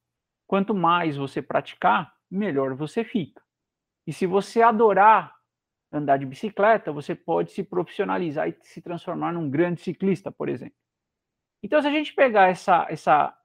Quanto 0.48 0.74
mais 0.74 1.18
você 1.18 1.42
praticar, 1.42 2.14
melhor 2.32 2.74
você 2.74 3.04
fica. 3.04 3.42
E 4.08 4.14
se 4.14 4.26
você 4.26 4.62
adorar 4.62 5.38
andar 5.92 6.18
de 6.18 6.26
bicicleta, 6.26 6.92
você 6.92 7.16
pode 7.16 7.52
se 7.52 7.64
profissionalizar 7.64 8.50
e 8.50 8.58
se 8.64 8.82
transformar 8.82 9.34
num 9.34 9.50
grande 9.50 9.82
ciclista, 9.82 10.32
por 10.32 10.50
exemplo. 10.50 10.76
Então, 11.64 11.82
se 11.82 11.88
a 11.88 11.92
gente 11.92 12.14
pegar 12.14 12.50
essa, 12.50 12.86
essa 12.90 13.36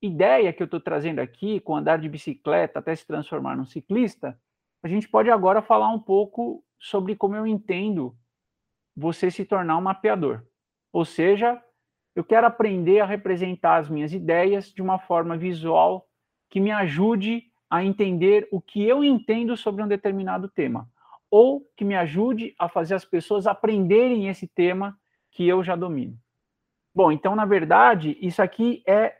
ideia 0.00 0.52
que 0.52 0.62
eu 0.62 0.66
estou 0.66 0.80
trazendo 0.80 1.20
aqui, 1.20 1.60
com 1.60 1.76
andar 1.76 1.98
de 1.98 2.08
bicicleta 2.08 2.78
até 2.78 2.94
se 2.94 3.06
transformar 3.06 3.56
num 3.56 3.64
ciclista, 3.64 4.38
a 4.82 4.88
gente 4.88 5.08
pode 5.08 5.30
agora 5.30 5.62
falar 5.62 5.88
um 5.88 5.98
pouco 5.98 6.64
sobre 6.78 7.16
como 7.16 7.36
eu 7.36 7.46
entendo 7.46 8.16
você 8.96 9.30
se 9.30 9.44
tornar 9.44 9.76
um 9.76 9.82
mapeador. 9.82 10.42
Ou 10.92 11.04
seja, 11.04 11.62
eu 12.14 12.22
quero 12.22 12.46
aprender 12.46 13.00
a 13.00 13.06
representar 13.06 13.76
as 13.76 13.88
minhas 13.88 14.12
ideias 14.12 14.72
de 14.72 14.82
uma 14.82 14.98
forma 14.98 15.36
visual 15.36 16.06
que 16.50 16.60
me 16.60 16.70
ajude 16.70 17.44
a 17.70 17.82
entender 17.82 18.46
o 18.52 18.60
que 18.60 18.86
eu 18.86 19.02
entendo 19.02 19.56
sobre 19.56 19.82
um 19.82 19.88
determinado 19.88 20.48
tema, 20.48 20.86
ou 21.30 21.66
que 21.74 21.84
me 21.84 21.94
ajude 21.94 22.54
a 22.58 22.68
fazer 22.68 22.94
as 22.94 23.04
pessoas 23.04 23.46
aprenderem 23.46 24.28
esse 24.28 24.46
tema 24.46 24.98
que 25.30 25.48
eu 25.48 25.64
já 25.64 25.74
domino. 25.74 26.18
Bom, 26.94 27.10
então, 27.10 27.34
na 27.34 27.46
verdade, 27.46 28.18
isso 28.20 28.42
aqui 28.42 28.82
é 28.86 29.16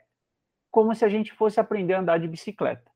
como 0.69 0.93
se 0.93 1.03
a 1.03 1.09
gente 1.09 1.33
fosse 1.33 1.59
aprender 1.59 1.95
a 1.95 1.99
andar 1.99 2.19
de 2.19 2.27
bicicleta. 2.27 2.91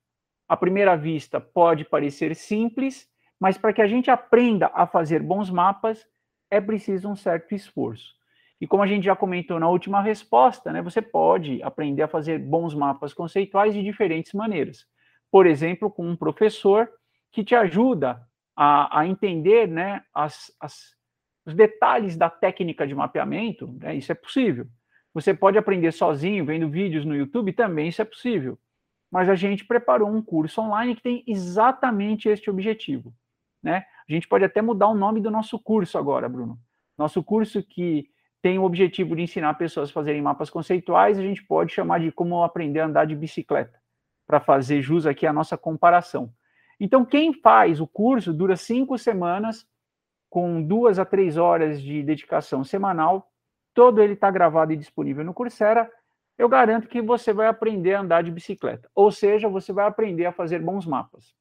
À 0.47 0.55
primeira 0.55 0.95
vista, 0.95 1.41
pode 1.41 1.83
parecer 1.83 2.35
simples, 2.35 3.09
mas 3.39 3.57
para 3.57 3.73
que 3.73 3.81
a 3.81 3.87
gente 3.87 4.11
aprenda 4.11 4.71
a 4.73 4.85
fazer 4.85 5.21
bons 5.21 5.49
mapas, 5.49 6.07
é 6.49 6.61
preciso 6.61 7.09
um 7.09 7.15
certo 7.15 7.53
esforço. 7.53 8.16
E 8.59 8.65
como 8.65 8.81
a 8.81 8.87
gente 8.87 9.03
já 9.03 9.15
comentou 9.15 9.59
na 9.59 9.69
última 9.69 10.01
resposta, 10.01 10.71
né, 10.71 10.81
você 10.81 11.01
pode 11.01 11.61
aprender 11.61 12.01
a 12.03 12.07
fazer 12.07 12.39
bons 12.39 12.73
mapas 12.73 13.13
conceituais 13.13 13.73
de 13.73 13.83
diferentes 13.83 14.33
maneiras. 14.33 14.85
Por 15.31 15.45
exemplo, 15.45 15.91
com 15.91 16.07
um 16.07 16.15
professor 16.15 16.89
que 17.31 17.43
te 17.43 17.53
ajuda 17.53 18.21
a, 18.55 19.01
a 19.01 19.07
entender 19.07 19.67
né, 19.67 20.03
as, 20.13 20.51
as, 20.59 20.95
os 21.45 21.53
detalhes 21.53 22.17
da 22.17 22.29
técnica 22.29 22.87
de 22.87 22.95
mapeamento, 22.95 23.67
né, 23.79 23.95
isso 23.95 24.11
é 24.11 24.15
possível. 24.15 24.67
Você 25.13 25.33
pode 25.33 25.57
aprender 25.57 25.91
sozinho, 25.91 26.45
vendo 26.45 26.69
vídeos 26.69 27.05
no 27.05 27.15
YouTube, 27.15 27.53
também 27.53 27.89
isso 27.89 28.01
é 28.01 28.05
possível. 28.05 28.57
Mas 29.11 29.29
a 29.29 29.35
gente 29.35 29.65
preparou 29.65 30.09
um 30.09 30.21
curso 30.21 30.61
online 30.61 30.95
que 30.95 31.01
tem 31.01 31.23
exatamente 31.27 32.27
este 32.27 32.49
objetivo. 32.49 33.13
Né? 33.63 33.85
A 34.07 34.11
gente 34.11 34.27
pode 34.27 34.43
até 34.43 34.61
mudar 34.61 34.87
o 34.87 34.95
nome 34.95 35.21
do 35.21 35.31
nosso 35.31 35.59
curso 35.59 35.97
agora, 35.97 36.27
Bruno. 36.27 36.59
Nosso 36.97 37.23
curso 37.23 37.63
que 37.63 38.09
tem 38.41 38.59
o 38.59 38.63
objetivo 38.63 39.15
de 39.15 39.23
ensinar 39.23 39.53
pessoas 39.55 39.89
a 39.89 39.93
fazerem 39.93 40.21
mapas 40.21 40.49
conceituais, 40.49 41.17
a 41.17 41.21
gente 41.21 41.43
pode 41.43 41.73
chamar 41.73 41.99
de 41.99 42.11
como 42.11 42.43
aprender 42.43 42.79
a 42.79 42.85
andar 42.85 43.05
de 43.05 43.15
bicicleta, 43.15 43.79
para 44.25 44.39
fazer 44.39 44.81
jus 44.81 45.05
aqui 45.05 45.25
a 45.25 45.33
nossa 45.33 45.57
comparação. 45.57 46.31
Então, 46.79 47.03
quem 47.03 47.33
faz 47.33 47.81
o 47.81 47.87
curso 47.87 48.31
dura 48.31 48.55
cinco 48.55 48.97
semanas, 48.97 49.67
com 50.29 50.61
duas 50.61 50.99
a 50.99 51.05
três 51.05 51.37
horas 51.37 51.81
de 51.81 52.03
dedicação 52.03 52.63
semanal, 52.63 53.31
todo 53.73 54.01
ele 54.01 54.13
está 54.13 54.29
gravado 54.29 54.73
e 54.73 54.77
disponível 54.77 55.23
no 55.23 55.33
Coursera, 55.33 55.89
eu 56.37 56.47
garanto 56.47 56.87
que 56.87 57.01
você 57.01 57.33
vai 57.33 57.47
aprender 57.47 57.95
a 57.95 58.01
andar 58.01 58.21
de 58.21 58.31
bicicleta. 58.31 58.89
Ou 58.93 59.11
seja, 59.11 59.49
você 59.49 59.73
vai 59.73 59.87
aprender 59.87 60.25
a 60.25 60.31
fazer 60.31 60.59
bons 60.59 60.85
mapas. 60.85 61.33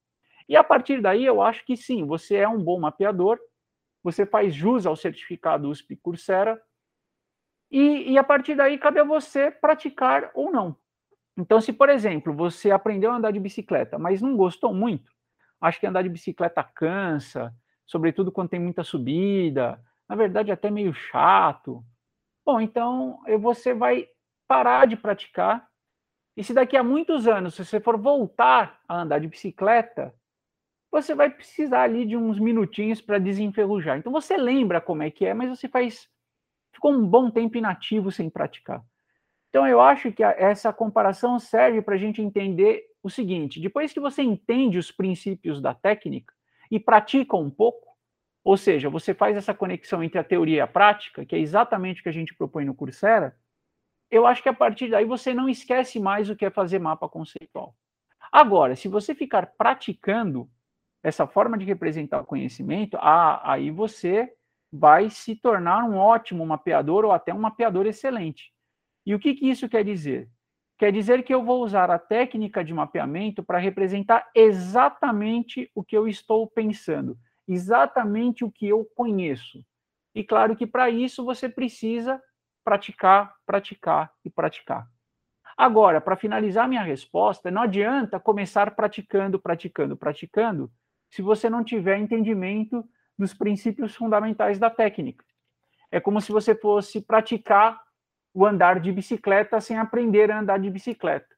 E 0.48 0.56
a 0.56 0.64
partir 0.64 1.02
daí, 1.02 1.24
eu 1.24 1.42
acho 1.42 1.64
que 1.66 1.76
sim, 1.76 2.06
você 2.06 2.36
é 2.36 2.48
um 2.48 2.62
bom 2.62 2.80
mapeador, 2.80 3.38
você 4.02 4.24
faz 4.24 4.54
jus 4.54 4.86
ao 4.86 4.96
certificado 4.96 5.68
USP 5.68 5.96
Coursera, 5.96 6.60
e, 7.70 8.12
e 8.12 8.18
a 8.18 8.24
partir 8.24 8.54
daí 8.54 8.78
cabe 8.78 9.00
a 9.00 9.04
você 9.04 9.50
praticar 9.50 10.30
ou 10.34 10.50
não. 10.50 10.76
Então, 11.36 11.60
se, 11.60 11.72
por 11.72 11.88
exemplo, 11.88 12.32
você 12.32 12.70
aprendeu 12.70 13.10
a 13.10 13.16
andar 13.16 13.30
de 13.30 13.40
bicicleta, 13.40 13.98
mas 13.98 14.22
não 14.22 14.36
gostou 14.36 14.72
muito, 14.72 15.10
acho 15.60 15.78
que 15.78 15.86
andar 15.86 16.02
de 16.02 16.08
bicicleta 16.08 16.62
cansa, 16.62 17.54
sobretudo 17.86 18.32
quando 18.32 18.50
tem 18.50 18.60
muita 18.60 18.82
subida, 18.82 19.80
na 20.08 20.16
verdade 20.16 20.50
até 20.50 20.70
meio 20.70 20.94
chato. 20.94 21.84
Bom, 22.44 22.60
então 22.60 23.20
você 23.40 23.74
vai 23.74 24.08
parar 24.48 24.86
de 24.86 24.96
praticar. 24.96 25.68
E 26.36 26.44
se 26.44 26.54
daqui 26.54 26.76
a 26.76 26.82
muitos 26.82 27.26
anos 27.26 27.54
se 27.54 27.64
você 27.64 27.80
for 27.80 27.98
voltar 27.98 28.80
a 28.88 29.00
andar 29.00 29.18
de 29.18 29.28
bicicleta, 29.28 30.14
você 30.90 31.14
vai 31.14 31.28
precisar 31.30 31.82
ali 31.82 32.06
de 32.06 32.16
uns 32.16 32.38
minutinhos 32.38 33.00
para 33.00 33.18
desenferrujar. 33.18 33.98
Então 33.98 34.12
você 34.12 34.36
lembra 34.36 34.80
como 34.80 35.02
é 35.02 35.10
que 35.10 35.26
é, 35.26 35.34
mas 35.34 35.48
você 35.48 35.68
faz 35.68 36.08
ficou 36.76 36.92
um 36.92 37.06
bom 37.06 37.30
tempo 37.30 37.56
inativo 37.56 38.12
sem 38.12 38.30
praticar. 38.30 38.82
Então, 39.48 39.66
eu 39.66 39.80
acho 39.80 40.12
que 40.12 40.22
essa 40.22 40.72
comparação 40.72 41.38
serve 41.38 41.80
para 41.80 41.94
a 41.94 41.98
gente 41.98 42.20
entender 42.20 42.84
o 43.02 43.08
seguinte: 43.10 43.60
depois 43.60 43.92
que 43.92 44.00
você 44.00 44.22
entende 44.22 44.78
os 44.78 44.92
princípios 44.92 45.60
da 45.60 45.74
técnica 45.74 46.32
e 46.70 46.78
pratica 46.78 47.36
um 47.36 47.50
pouco, 47.50 47.88
ou 48.44 48.56
seja, 48.56 48.90
você 48.90 49.14
faz 49.14 49.36
essa 49.36 49.54
conexão 49.54 50.02
entre 50.02 50.18
a 50.18 50.24
teoria 50.24 50.56
e 50.58 50.60
a 50.60 50.66
prática, 50.66 51.24
que 51.24 51.34
é 51.34 51.38
exatamente 51.38 52.00
o 52.00 52.02
que 52.02 52.08
a 52.08 52.12
gente 52.12 52.34
propõe 52.34 52.64
no 52.64 52.74
Coursera, 52.74 53.34
eu 54.10 54.26
acho 54.26 54.42
que 54.42 54.48
a 54.48 54.54
partir 54.54 54.88
daí 54.88 55.04
você 55.04 55.34
não 55.34 55.48
esquece 55.48 55.98
mais 55.98 56.28
o 56.30 56.36
que 56.36 56.44
é 56.44 56.50
fazer 56.50 56.78
mapa 56.78 57.08
conceitual. 57.08 57.74
Agora, 58.30 58.76
se 58.76 58.88
você 58.88 59.14
ficar 59.14 59.46
praticando 59.58 60.48
essa 61.02 61.26
forma 61.26 61.56
de 61.56 61.64
representar 61.64 62.20
o 62.20 62.26
conhecimento, 62.26 62.96
ah, 63.00 63.40
aí 63.50 63.70
você 63.70 64.32
vai 64.76 65.10
se 65.10 65.34
tornar 65.34 65.84
um 65.84 65.96
ótimo 65.96 66.44
mapeador 66.44 67.04
ou 67.04 67.12
até 67.12 67.32
um 67.32 67.40
mapeador 67.40 67.86
excelente. 67.86 68.52
E 69.04 69.14
o 69.14 69.18
que, 69.18 69.34
que 69.34 69.48
isso 69.48 69.68
quer 69.68 69.84
dizer? 69.84 70.28
Quer 70.78 70.92
dizer 70.92 71.22
que 71.22 71.32
eu 71.32 71.42
vou 71.42 71.64
usar 71.64 71.90
a 71.90 71.98
técnica 71.98 72.62
de 72.62 72.74
mapeamento 72.74 73.42
para 73.42 73.58
representar 73.58 74.28
exatamente 74.34 75.70
o 75.74 75.82
que 75.82 75.96
eu 75.96 76.06
estou 76.06 76.46
pensando, 76.46 77.16
exatamente 77.48 78.44
o 78.44 78.50
que 78.50 78.68
eu 78.68 78.84
conheço. 78.94 79.64
E 80.14 80.22
claro 80.22 80.54
que 80.54 80.66
para 80.66 80.90
isso 80.90 81.24
você 81.24 81.48
precisa 81.48 82.20
praticar, 82.62 83.34
praticar 83.46 84.12
e 84.24 84.28
praticar. 84.28 84.86
Agora, 85.56 86.00
para 86.00 86.16
finalizar 86.16 86.68
minha 86.68 86.82
resposta, 86.82 87.50
não 87.50 87.62
adianta 87.62 88.20
começar 88.20 88.74
praticando, 88.76 89.40
praticando, 89.40 89.96
praticando, 89.96 90.70
se 91.10 91.22
você 91.22 91.48
não 91.48 91.64
tiver 91.64 91.96
entendimento 91.96 92.84
dos 93.18 93.34
princípios 93.34 93.94
fundamentais 93.94 94.58
da 94.58 94.70
técnica. 94.70 95.24
É 95.90 96.00
como 96.00 96.20
se 96.20 96.32
você 96.32 96.54
fosse 96.54 97.00
praticar 97.00 97.80
o 98.34 98.44
andar 98.44 98.80
de 98.80 98.92
bicicleta 98.92 99.60
sem 99.60 99.78
aprender 99.78 100.30
a 100.30 100.40
andar 100.40 100.58
de 100.58 100.70
bicicleta. 100.70 101.34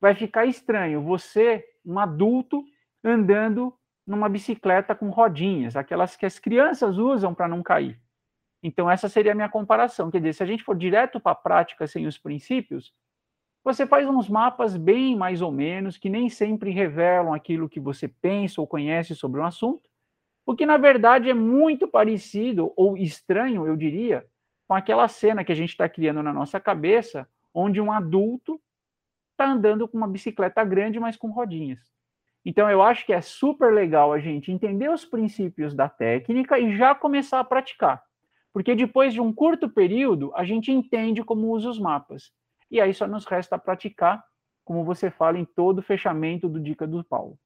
Vai 0.00 0.14
ficar 0.14 0.46
estranho 0.46 1.02
você, 1.02 1.64
um 1.84 1.98
adulto, 1.98 2.62
andando 3.02 3.74
numa 4.06 4.28
bicicleta 4.28 4.94
com 4.94 5.08
rodinhas, 5.08 5.76
aquelas 5.76 6.16
que 6.16 6.26
as 6.26 6.38
crianças 6.38 6.98
usam 6.98 7.34
para 7.34 7.48
não 7.48 7.62
cair. 7.62 8.00
Então, 8.62 8.90
essa 8.90 9.08
seria 9.08 9.32
a 9.32 9.34
minha 9.34 9.48
comparação. 9.48 10.10
Quer 10.10 10.18
dizer, 10.18 10.34
se 10.34 10.42
a 10.42 10.46
gente 10.46 10.62
for 10.62 10.76
direto 10.76 11.18
para 11.18 11.32
a 11.32 11.34
prática 11.34 11.86
sem 11.86 12.06
os 12.06 12.18
princípios, 12.18 12.92
você 13.64 13.86
faz 13.86 14.08
uns 14.08 14.28
mapas 14.28 14.76
bem 14.76 15.16
mais 15.16 15.42
ou 15.42 15.52
menos, 15.52 15.96
que 15.96 16.08
nem 16.08 16.28
sempre 16.28 16.70
revelam 16.70 17.32
aquilo 17.32 17.68
que 17.68 17.80
você 17.80 18.08
pensa 18.08 18.60
ou 18.60 18.66
conhece 18.66 19.14
sobre 19.14 19.40
um 19.40 19.44
assunto, 19.44 19.89
o 20.46 20.54
que, 20.54 20.66
na 20.66 20.76
verdade, 20.76 21.30
é 21.30 21.34
muito 21.34 21.86
parecido, 21.86 22.72
ou 22.76 22.96
estranho, 22.96 23.66
eu 23.66 23.76
diria, 23.76 24.26
com 24.66 24.74
aquela 24.74 25.08
cena 25.08 25.44
que 25.44 25.52
a 25.52 25.54
gente 25.54 25.70
está 25.70 25.88
criando 25.88 26.22
na 26.22 26.32
nossa 26.32 26.58
cabeça, 26.58 27.28
onde 27.52 27.80
um 27.80 27.92
adulto 27.92 28.60
está 29.32 29.50
andando 29.50 29.88
com 29.88 29.96
uma 29.96 30.08
bicicleta 30.08 30.64
grande, 30.64 31.00
mas 31.00 31.16
com 31.16 31.30
rodinhas. 31.30 31.80
Então, 32.44 32.70
eu 32.70 32.82
acho 32.82 33.04
que 33.04 33.12
é 33.12 33.20
super 33.20 33.72
legal 33.72 34.12
a 34.12 34.18
gente 34.18 34.50
entender 34.50 34.90
os 34.90 35.04
princípios 35.04 35.74
da 35.74 35.88
técnica 35.88 36.58
e 36.58 36.76
já 36.76 36.94
começar 36.94 37.38
a 37.40 37.44
praticar. 37.44 38.02
Porque 38.52 38.74
depois 38.74 39.12
de 39.12 39.20
um 39.20 39.32
curto 39.32 39.68
período, 39.68 40.32
a 40.34 40.44
gente 40.44 40.72
entende 40.72 41.22
como 41.22 41.50
usa 41.50 41.68
os 41.68 41.78
mapas. 41.78 42.32
E 42.70 42.80
aí 42.80 42.94
só 42.94 43.06
nos 43.06 43.24
resta 43.26 43.58
praticar, 43.58 44.24
como 44.64 44.84
você 44.84 45.10
fala 45.10 45.38
em 45.38 45.44
todo 45.44 45.78
o 45.78 45.82
fechamento 45.82 46.48
do 46.48 46.60
Dica 46.60 46.86
do 46.86 47.04
Paulo. 47.04 47.38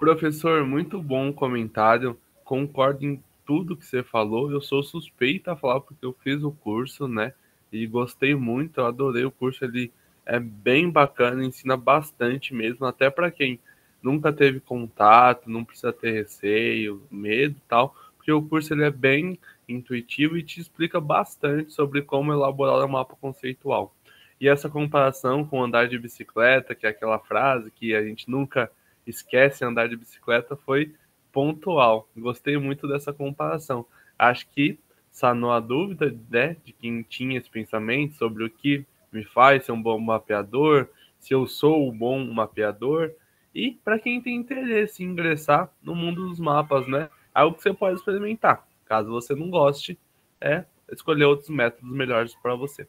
Professor, 0.00 0.64
muito 0.64 0.98
bom 1.02 1.30
comentário. 1.30 2.18
Concordo 2.42 3.04
em 3.04 3.22
tudo 3.44 3.76
que 3.76 3.84
você 3.84 4.02
falou. 4.02 4.50
Eu 4.50 4.62
sou 4.62 4.82
suspeita 4.82 5.52
a 5.52 5.56
falar 5.56 5.78
porque 5.80 6.06
eu 6.06 6.16
fiz 6.24 6.42
o 6.42 6.50
curso, 6.50 7.06
né? 7.06 7.34
E 7.70 7.86
gostei 7.86 8.34
muito, 8.34 8.80
eu 8.80 8.86
adorei 8.86 9.26
o 9.26 9.30
curso. 9.30 9.62
Ele 9.62 9.92
é 10.24 10.40
bem 10.40 10.88
bacana, 10.88 11.44
ensina 11.44 11.76
bastante 11.76 12.54
mesmo, 12.54 12.86
até 12.86 13.10
para 13.10 13.30
quem 13.30 13.60
nunca 14.02 14.32
teve 14.32 14.58
contato, 14.58 15.50
não 15.50 15.66
precisa 15.66 15.92
ter 15.92 16.12
receio, 16.12 17.02
medo 17.10 17.56
e 17.58 17.68
tal, 17.68 17.94
porque 18.16 18.32
o 18.32 18.40
curso 18.40 18.72
ele 18.72 18.84
é 18.84 18.90
bem 18.90 19.38
intuitivo 19.68 20.38
e 20.38 20.42
te 20.42 20.62
explica 20.62 20.98
bastante 20.98 21.74
sobre 21.74 22.00
como 22.00 22.32
elaborar 22.32 22.86
um 22.86 22.92
mapa 22.92 23.16
conceitual. 23.20 23.94
E 24.40 24.48
essa 24.48 24.70
comparação 24.70 25.44
com 25.44 25.62
andar 25.62 25.88
de 25.88 25.98
bicicleta, 25.98 26.74
que 26.74 26.86
é 26.86 26.88
aquela 26.88 27.18
frase 27.18 27.70
que 27.70 27.94
a 27.94 28.02
gente 28.02 28.30
nunca 28.30 28.70
esquecem 29.06 29.66
andar 29.66 29.88
de 29.88 29.96
bicicleta 29.96 30.56
foi 30.56 30.94
pontual. 31.32 32.08
Gostei 32.16 32.56
muito 32.58 32.86
dessa 32.88 33.12
comparação. 33.12 33.86
Acho 34.18 34.48
que 34.48 34.78
sanou 35.10 35.52
a 35.52 35.60
dúvida 35.60 36.14
né, 36.30 36.56
de 36.64 36.72
quem 36.72 37.02
tinha 37.02 37.38
esse 37.38 37.50
pensamento 37.50 38.14
sobre 38.14 38.44
o 38.44 38.50
que 38.50 38.84
me 39.12 39.24
faz 39.24 39.64
ser 39.64 39.72
um 39.72 39.82
bom 39.82 39.98
mapeador, 39.98 40.88
se 41.18 41.34
eu 41.34 41.46
sou 41.46 41.88
um 41.88 41.96
bom 41.96 42.24
mapeador, 42.32 43.10
e 43.54 43.72
para 43.84 43.98
quem 43.98 44.20
tem 44.20 44.36
interesse 44.36 45.02
em 45.02 45.08
ingressar 45.08 45.70
no 45.82 45.94
mundo 45.94 46.28
dos 46.28 46.38
mapas, 46.38 46.86
né? 46.86 47.10
Algo 47.34 47.56
que 47.56 47.62
você 47.62 47.74
pode 47.74 47.98
experimentar. 47.98 48.66
Caso 48.84 49.10
você 49.10 49.34
não 49.34 49.50
goste, 49.50 49.98
é 50.40 50.64
escolher 50.90 51.24
outros 51.24 51.48
métodos 51.48 51.90
melhores 51.90 52.34
para 52.36 52.54
você. 52.54 52.86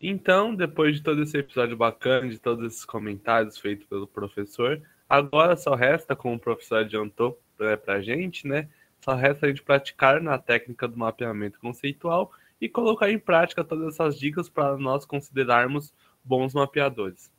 Então, 0.00 0.54
depois 0.54 0.96
de 0.96 1.02
todo 1.02 1.22
esse 1.22 1.38
episódio 1.38 1.76
bacana, 1.76 2.28
de 2.28 2.38
todos 2.38 2.66
esses 2.66 2.84
comentários 2.84 3.58
feitos 3.58 3.86
pelo 3.86 4.06
professor, 4.06 4.82
agora 5.08 5.56
só 5.56 5.74
resta, 5.74 6.16
como 6.16 6.36
o 6.36 6.40
professor 6.40 6.78
adiantou 6.78 7.38
para 7.56 7.94
a 7.94 8.00
gente, 8.00 8.46
né? 8.46 8.68
Só 9.00 9.14
resta 9.14 9.46
a 9.46 9.48
gente 9.48 9.62
praticar 9.62 10.20
na 10.20 10.38
técnica 10.38 10.88
do 10.88 10.98
mapeamento 10.98 11.58
conceitual 11.60 12.32
e 12.60 12.68
colocar 12.68 13.10
em 13.10 13.18
prática 13.18 13.62
todas 13.62 13.94
essas 13.94 14.18
dicas 14.18 14.48
para 14.48 14.76
nós 14.76 15.04
considerarmos 15.04 15.92
bons 16.24 16.54
mapeadores. 16.54 17.30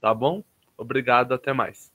Tá 0.00 0.14
bom? 0.14 0.44
Obrigado, 0.76 1.34
até 1.34 1.52
mais. 1.52 1.90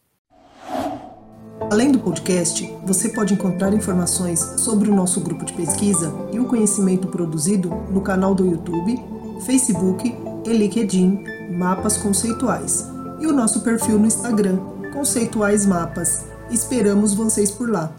Além 1.71 1.91
do 1.91 1.99
podcast, 1.99 2.65
você 2.85 3.09
pode 3.09 3.33
encontrar 3.33 3.73
informações 3.73 4.39
sobre 4.59 4.89
o 4.89 4.95
nosso 4.95 5.21
grupo 5.21 5.45
de 5.45 5.53
pesquisa 5.53 6.11
e 6.33 6.39
o 6.39 6.47
conhecimento 6.47 7.07
produzido 7.07 7.69
no 7.69 8.01
canal 8.01 8.35
do 8.35 8.45
YouTube, 8.45 8.95
Facebook 9.45 10.13
e 10.45 10.49
LinkedIn 10.49 11.23
Mapas 11.57 11.97
Conceituais 11.97 12.91
e 13.19 13.27
o 13.27 13.31
nosso 13.31 13.63
perfil 13.63 13.97
no 13.97 14.05
Instagram 14.05 14.72
Conceituais 14.93 15.65
Mapas. 15.65 16.25
Esperamos 16.51 17.15
vocês 17.15 17.49
por 17.49 17.67
lá. 17.67 17.91